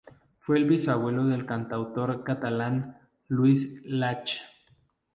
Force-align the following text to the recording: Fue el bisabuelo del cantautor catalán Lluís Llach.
Fue 0.39 0.57
el 0.57 0.65
bisabuelo 0.65 1.25
del 1.27 1.45
cantautor 1.45 2.23
catalán 2.23 2.97
Lluís 3.29 3.83
Llach. 3.85 4.39